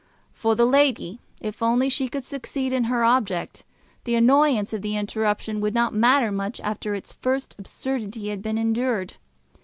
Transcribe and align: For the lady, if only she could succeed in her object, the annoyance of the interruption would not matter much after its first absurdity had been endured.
For 0.33 0.55
the 0.55 0.65
lady, 0.65 1.19
if 1.41 1.61
only 1.61 1.87
she 1.87 2.07
could 2.09 2.23
succeed 2.23 2.73
in 2.73 2.85
her 2.85 3.03
object, 3.03 3.63
the 4.03 4.15
annoyance 4.15 4.73
of 4.73 4.81
the 4.81 4.97
interruption 4.97 5.61
would 5.61 5.75
not 5.75 5.93
matter 5.93 6.31
much 6.31 6.59
after 6.61 6.95
its 6.95 7.13
first 7.13 7.55
absurdity 7.59 8.29
had 8.29 8.41
been 8.41 8.57
endured. 8.57 9.17